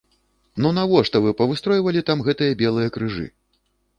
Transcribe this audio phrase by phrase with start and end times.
[0.65, 3.29] Ну навошта вы павыстройвалі там гэтыя белыя крыжы?